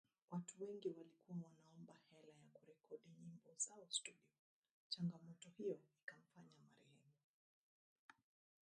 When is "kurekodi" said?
2.53-3.09